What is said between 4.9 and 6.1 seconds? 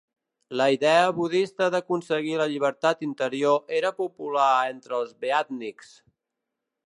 els beatniks.